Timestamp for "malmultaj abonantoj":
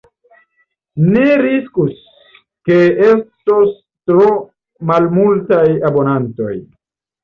4.93-6.55